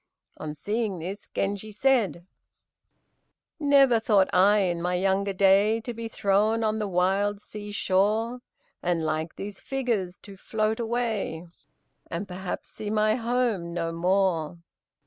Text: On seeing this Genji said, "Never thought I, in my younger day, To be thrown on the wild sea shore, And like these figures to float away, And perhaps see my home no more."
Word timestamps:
On 0.37 0.55
seeing 0.55 0.97
this 0.97 1.27
Genji 1.27 1.71
said, 1.71 2.25
"Never 3.59 3.99
thought 3.99 4.31
I, 4.33 4.57
in 4.61 4.81
my 4.81 4.95
younger 4.95 5.31
day, 5.31 5.79
To 5.81 5.93
be 5.93 6.07
thrown 6.07 6.63
on 6.63 6.79
the 6.79 6.87
wild 6.87 7.39
sea 7.39 7.71
shore, 7.71 8.39
And 8.81 9.05
like 9.05 9.35
these 9.35 9.59
figures 9.59 10.17
to 10.23 10.37
float 10.37 10.79
away, 10.79 11.45
And 12.09 12.27
perhaps 12.27 12.69
see 12.71 12.89
my 12.89 13.13
home 13.13 13.75
no 13.75 13.91
more." 13.91 14.57